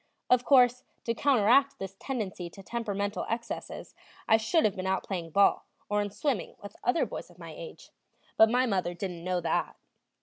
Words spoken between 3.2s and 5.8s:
excesses I should have been out playing ball